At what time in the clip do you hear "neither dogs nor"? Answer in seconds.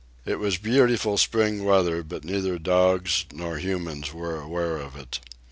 2.25-3.59